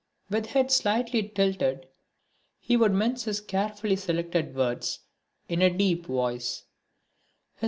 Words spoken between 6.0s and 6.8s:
voice.